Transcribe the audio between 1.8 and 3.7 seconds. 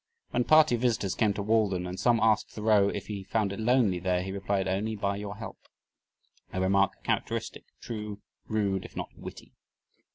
and some one asked Thoreau if he found it